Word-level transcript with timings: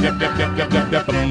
yep, 0.00 0.20
yep, 0.20 0.38
yep, 0.38 0.56
yep, 0.56 0.72
yep, 0.72 0.92
yep, 0.92 1.08
yep, 1.08 1.28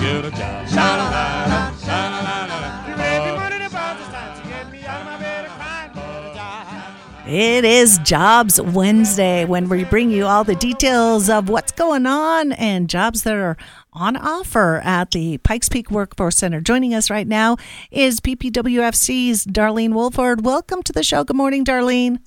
get 0.00 0.24
a 0.24 0.30
job. 0.30 0.68
Sha-la-la-la, 0.68 1.74
sha-la-la-la-la. 1.76 3.04
Everybody 3.04 3.64
about 3.64 3.98
this 3.98 4.08
time 4.08 4.40
to 4.40 4.48
get 4.48 4.70
me 4.70 4.84
out 4.86 5.00
of 5.00 5.06
my 5.06 5.18
bed 5.18 5.44
and 5.44 5.52
crying 5.54 5.90
a 5.90 6.34
job. 6.34 7.26
It 7.26 7.64
is 7.64 7.98
Jobs 7.98 8.60
Wednesday 8.60 9.44
when 9.44 9.68
we 9.68 9.84
bring 9.84 10.10
you 10.10 10.26
all 10.26 10.44
the 10.44 10.54
details 10.54 11.28
of 11.28 11.48
what's 11.48 11.72
going 11.72 12.06
on 12.06 12.52
and 12.52 12.88
jobs 12.88 13.22
that 13.22 13.34
are 13.34 13.56
on 13.92 14.16
offer 14.16 14.80
at 14.84 15.10
the 15.10 15.38
Pikes 15.38 15.68
Peak 15.68 15.90
Workforce 15.90 16.36
Center. 16.36 16.60
Joining 16.60 16.94
us 16.94 17.10
right 17.10 17.26
now 17.26 17.56
is 17.90 18.20
PPWFC's 18.20 19.46
Darlene 19.46 19.94
Wolford. 19.94 20.44
Welcome 20.44 20.82
to 20.84 20.92
the 20.92 21.02
show. 21.02 21.24
Good 21.24 21.36
morning, 21.36 21.64
Darlene. 21.64 22.18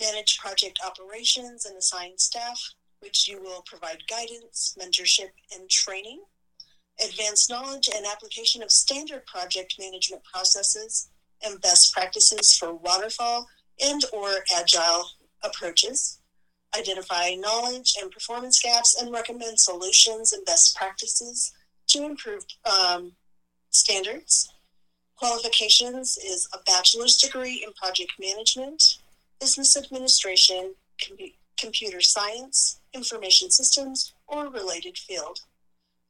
manage 0.00 0.38
project 0.38 0.78
operations 0.84 1.66
and 1.66 1.76
assign 1.76 2.16
staff, 2.18 2.60
which 3.00 3.28
you 3.28 3.40
will 3.40 3.62
provide 3.66 4.02
guidance, 4.08 4.76
mentorship, 4.80 5.30
and 5.54 5.68
training, 5.68 6.22
advance 7.04 7.48
knowledge 7.48 7.88
and 7.94 8.06
application 8.06 8.62
of 8.62 8.70
standard 8.70 9.24
project 9.26 9.74
management 9.78 10.22
processes 10.24 11.10
and 11.42 11.60
best 11.60 11.92
practices 11.92 12.54
for 12.54 12.74
waterfall 12.74 13.46
and 13.84 14.04
or 14.12 14.44
agile 14.56 15.08
approaches, 15.42 16.17
identify 16.76 17.34
knowledge 17.34 17.94
and 18.00 18.10
performance 18.10 18.60
gaps, 18.60 19.00
and 19.00 19.12
recommend 19.12 19.58
solutions 19.58 20.32
and 20.32 20.44
best 20.44 20.76
practices 20.76 21.52
to 21.88 22.04
improve 22.04 22.44
um, 22.66 23.12
standards. 23.70 24.52
Qualifications 25.16 26.16
is 26.18 26.48
a 26.52 26.58
bachelor's 26.64 27.16
degree 27.16 27.64
in 27.66 27.72
project 27.72 28.12
management, 28.20 28.98
business 29.40 29.76
administration, 29.76 30.74
com- 31.04 31.32
computer 31.58 32.00
science, 32.00 32.80
information 32.94 33.50
systems, 33.50 34.12
or 34.28 34.48
related 34.48 34.96
field. 34.96 35.40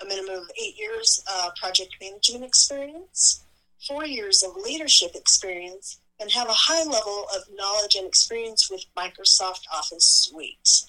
A 0.00 0.04
minimum 0.04 0.42
of 0.42 0.50
eight 0.60 0.78
years 0.78 1.22
uh, 1.30 1.50
project 1.60 1.96
management 2.00 2.44
experience, 2.44 3.44
four 3.86 4.04
years 4.04 4.42
of 4.42 4.56
leadership 4.56 5.12
experience, 5.14 6.00
and 6.20 6.33
have 6.33 6.48
a 6.48 6.52
high 6.52 6.83
level 6.83 7.27
of 7.34 7.44
knowledge 7.55 7.94
and 7.94 8.06
experience 8.06 8.69
with 8.70 8.84
Microsoft 8.97 9.62
Office 9.72 10.28
Suite. 10.28 10.84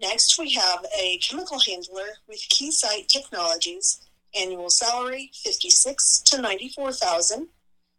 Next, 0.00 0.38
we 0.38 0.52
have 0.52 0.84
a 0.98 1.18
chemical 1.18 1.58
handler 1.58 2.18
with 2.28 2.40
Keysight 2.50 3.08
Technologies, 3.08 4.00
annual 4.38 4.68
salary 4.68 5.30
56 5.42 6.20
to 6.26 6.38
94,000, 6.40 7.48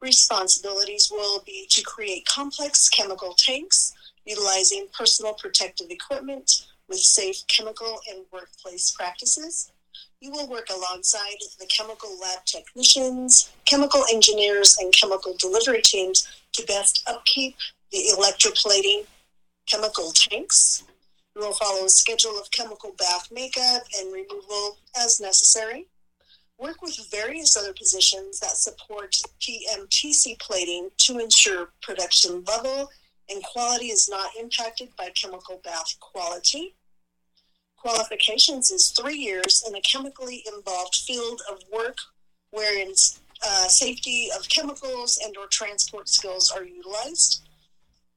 Responsibilities 0.00 1.08
will 1.12 1.44
be 1.46 1.68
to 1.70 1.80
create 1.82 2.26
complex 2.26 2.88
chemical 2.88 3.34
tanks 3.34 3.92
utilizing 4.24 4.88
personal 4.96 5.34
protective 5.34 5.90
equipment 5.90 6.66
with 6.92 7.00
safe 7.00 7.46
chemical 7.48 8.00
and 8.10 8.26
workplace 8.30 8.90
practices. 8.90 9.72
You 10.20 10.30
will 10.30 10.46
work 10.46 10.68
alongside 10.70 11.38
the 11.58 11.66
chemical 11.66 12.18
lab 12.20 12.44
technicians, 12.44 13.50
chemical 13.64 14.04
engineers, 14.12 14.76
and 14.78 14.92
chemical 14.92 15.34
delivery 15.38 15.80
teams 15.82 16.28
to 16.52 16.66
best 16.66 17.02
upkeep 17.08 17.56
the 17.90 18.12
electroplating 18.14 19.06
chemical 19.66 20.12
tanks. 20.14 20.84
You 21.34 21.40
will 21.40 21.54
follow 21.54 21.86
a 21.86 21.88
schedule 21.88 22.38
of 22.38 22.50
chemical 22.50 22.94
bath 22.98 23.28
makeup 23.32 23.84
and 23.98 24.12
removal 24.12 24.76
as 24.94 25.18
necessary. 25.18 25.86
Work 26.58 26.82
with 26.82 27.10
various 27.10 27.56
other 27.56 27.72
positions 27.72 28.38
that 28.40 28.58
support 28.58 29.16
PMTC 29.40 30.38
plating 30.40 30.90
to 30.98 31.18
ensure 31.18 31.70
production 31.80 32.44
level 32.46 32.90
and 33.32 33.42
quality 33.42 33.86
is 33.86 34.08
not 34.08 34.30
impacted 34.38 34.88
by 34.96 35.10
chemical 35.10 35.60
bath 35.64 35.96
quality. 36.00 36.74
Qualifications 37.82 38.70
is 38.70 38.92
three 38.92 39.16
years 39.16 39.64
in 39.66 39.74
a 39.74 39.80
chemically 39.80 40.44
involved 40.54 40.94
field 41.04 41.42
of 41.50 41.64
work 41.72 41.98
wherein 42.52 42.92
uh, 43.44 43.66
safety 43.66 44.28
of 44.38 44.48
chemicals 44.48 45.18
and 45.24 45.36
or 45.36 45.48
transport 45.48 46.08
skills 46.08 46.52
are 46.52 46.62
utilized. 46.62 47.42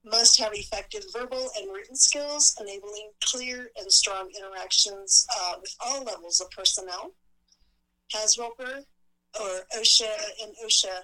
Must 0.03 0.39
have 0.39 0.53
effective 0.53 1.05
verbal 1.11 1.49
and 1.57 1.73
written 1.73 1.95
skills, 1.95 2.55
enabling 2.61 3.09
clear 3.23 3.71
and 3.75 3.91
strong 3.91 4.29
interactions 4.37 5.25
uh, 5.35 5.53
with 5.59 5.75
all 5.79 6.03
levels 6.03 6.39
of 6.41 6.51
personnel. 6.51 7.13
Has 8.13 8.37
or 8.37 9.61
OSHA 9.75 10.13
and 10.43 10.53
OSHA 10.63 10.99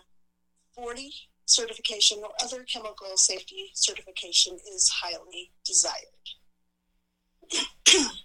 40 0.75 1.11
certification 1.47 2.19
or 2.21 2.29
other 2.43 2.63
chemical 2.65 3.17
safety 3.17 3.71
certification 3.73 4.59
is 4.71 4.87
highly 4.87 5.49
desired. 5.65 6.05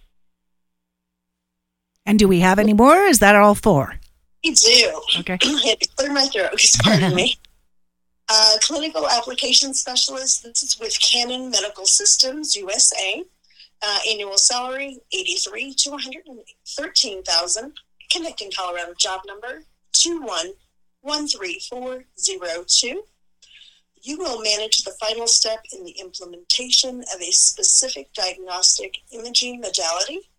And 2.07 2.17
do 2.17 2.27
we 2.29 2.39
have 2.39 2.57
any 2.57 2.71
more? 2.71 2.95
Is 2.95 3.19
that 3.19 3.35
all 3.35 3.53
four? 3.53 3.95
We 4.41 4.51
do. 4.53 5.01
Okay. 5.19 5.37
I 5.41 5.67
had 5.67 5.81
to 5.81 5.89
clear 5.97 6.13
my 6.13 6.25
throat. 6.27 6.57
Pardon 6.81 7.13
me. 7.21 7.35
Uh, 8.29 8.53
clinical 8.61 9.09
application 9.09 9.73
specialist. 9.73 10.43
This 10.43 10.63
is 10.63 10.79
with 10.79 10.97
Canon 11.01 11.49
Medical 11.49 11.85
Systems 11.85 12.55
USA. 12.55 13.23
Uh, 13.85 13.99
annual 14.09 14.37
salary 14.37 14.99
eighty 15.11 15.35
three 15.35 15.73
to 15.73 15.91
one 15.91 15.99
hundred 15.99 16.25
and 16.27 16.39
thirteen 16.65 17.23
thousand. 17.23 17.73
Connecting 18.09 18.51
Colorado 18.57 18.93
job 18.97 19.21
number 19.27 19.63
two 19.91 20.21
one 20.21 20.53
one 21.01 21.27
three 21.27 21.61
four 21.69 22.05
zero 22.17 22.63
two. 22.65 23.03
You 24.01 24.17
will 24.17 24.41
manage 24.41 24.83
the 24.83 24.95
final 24.99 25.27
step 25.27 25.59
in 25.77 25.83
the 25.83 25.95
implementation 25.99 27.01
of 27.13 27.21
a 27.21 27.31
specific 27.31 28.13
diagnostic 28.13 28.95
imaging 29.11 29.59
modality 29.59 30.29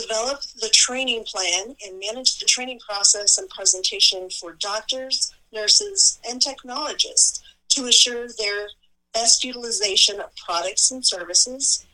develop 0.00 0.40
the 0.60 0.68
training 0.68 1.24
plan 1.24 1.74
and 1.84 1.98
manage 1.98 2.38
the 2.38 2.46
training 2.46 2.78
process 2.78 3.38
and 3.38 3.48
presentation 3.50 4.28
for 4.30 4.52
doctors, 4.52 5.32
nurses, 5.52 6.18
and 6.28 6.40
technologists 6.40 7.42
to 7.70 7.86
assure 7.86 8.28
their 8.38 8.68
best 9.12 9.44
utilization 9.44 10.20
of 10.20 10.34
products 10.36 10.90
and 10.90 11.04
services. 11.04 11.84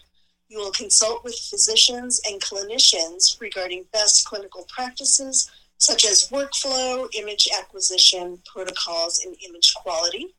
You 0.49 0.59
will 0.59 0.73
consult 0.73 1.25
with 1.25 1.35
physicians 1.35 2.21
and 2.29 2.41
clinicians 2.41 3.41
regarding 3.41 3.87
best 3.93 4.27
clinical 4.27 4.67
practices 4.69 5.51
such 5.79 6.05
as 6.05 6.29
workflow, 6.29 7.09
image 7.15 7.49
acquisition, 7.59 8.39
protocols, 8.47 9.25
and 9.25 9.37
image 9.47 9.75
quality. 9.75 10.35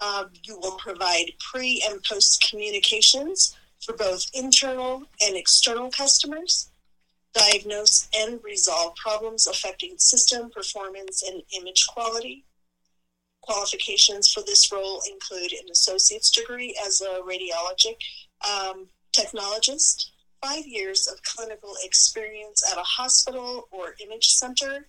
Um, 0.00 0.30
you 0.42 0.58
will 0.58 0.76
provide 0.78 1.32
pre 1.38 1.84
and 1.88 2.02
post 2.02 2.46
communications 2.48 3.56
for 3.84 3.94
both 3.94 4.26
internal 4.32 5.02
and 5.20 5.36
external 5.36 5.90
customers 5.90 6.70
diagnose 7.34 8.08
and 8.16 8.42
resolve 8.44 8.94
problems 8.96 9.46
affecting 9.46 9.98
system 9.98 10.50
performance 10.50 11.22
and 11.22 11.42
image 11.58 11.86
quality. 11.88 12.44
Qualifications 13.42 14.30
for 14.30 14.42
this 14.46 14.72
role 14.72 15.02
include 15.10 15.52
an 15.52 15.68
associate's 15.70 16.30
degree 16.30 16.74
as 16.86 17.00
a 17.00 17.20
radiologic 17.20 17.96
um, 18.48 18.86
technologist, 19.14 20.10
five 20.42 20.66
years 20.66 21.06
of 21.06 21.22
clinical 21.22 21.74
experience 21.82 22.62
at 22.70 22.78
a 22.78 22.82
hospital 22.82 23.68
or 23.70 23.96
image 24.02 24.28
center. 24.28 24.88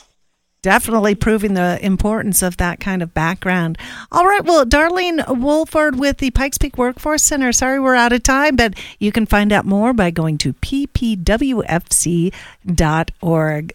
Definitely 0.64 1.14
proving 1.14 1.52
the 1.52 1.78
importance 1.84 2.40
of 2.42 2.56
that 2.56 2.80
kind 2.80 3.02
of 3.02 3.12
background. 3.12 3.76
All 4.10 4.26
right, 4.26 4.42
well, 4.42 4.64
Darlene 4.64 5.38
Wolford 5.38 5.98
with 5.98 6.16
the 6.16 6.30
Pikes 6.30 6.56
Peak 6.56 6.78
Workforce 6.78 7.22
Center. 7.22 7.52
Sorry 7.52 7.78
we're 7.78 7.94
out 7.94 8.14
of 8.14 8.22
time, 8.22 8.56
but 8.56 8.72
you 8.98 9.12
can 9.12 9.26
find 9.26 9.52
out 9.52 9.66
more 9.66 9.92
by 9.92 10.10
going 10.10 10.38
to 10.38 10.54
ppwfc.org. 10.54 11.12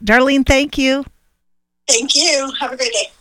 Darlene, 0.03 0.47
thank 0.47 0.79
you. 0.79 1.05
Thank 1.87 2.15
you. 2.15 2.51
Have 2.59 2.71
a 2.71 2.77
great 2.77 2.91
day. 2.91 3.11